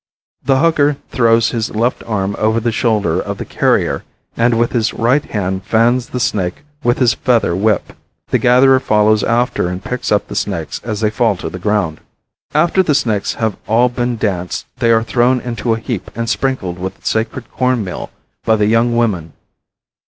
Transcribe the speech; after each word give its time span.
The 0.43 0.57
hugger 0.57 0.97
throws 1.11 1.49
his 1.51 1.69
left 1.75 2.01
arm 2.07 2.35
over 2.39 2.59
the 2.59 2.71
shoulder 2.71 3.19
of 3.21 3.37
the 3.37 3.45
carrier 3.45 4.03
and 4.35 4.57
with 4.57 4.71
his 4.71 4.95
right 4.95 5.23
hand 5.23 5.63
fans 5.63 6.07
the 6.09 6.19
snake 6.19 6.63
with 6.83 6.97
his 6.97 7.13
feather 7.13 7.55
whip. 7.55 7.93
The 8.29 8.39
gatherer 8.39 8.79
follows 8.79 9.21
after 9.23 9.67
and 9.67 9.83
picks 9.83 10.11
up 10.11 10.27
the 10.27 10.33
snakes 10.35 10.81
as 10.83 11.01
they 11.01 11.11
fall 11.11 11.35
to 11.35 11.51
the 11.51 11.59
ground. 11.59 11.99
After 12.51 12.81
the 12.81 12.95
snakes 12.95 13.35
have 13.35 13.57
all 13.67 13.89
been 13.89 14.15
danced 14.17 14.65
they 14.79 14.89
are 14.89 15.03
thrown 15.03 15.39
into 15.39 15.75
a 15.75 15.79
heap 15.79 16.09
and 16.15 16.27
sprinkled 16.27 16.79
with 16.79 17.05
sacred 17.05 17.51
corn 17.51 17.83
meal 17.83 18.09
by 18.43 18.55
the 18.55 18.65
young 18.65 18.97
women. 18.97 19.33